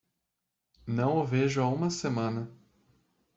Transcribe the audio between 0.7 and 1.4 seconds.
Não o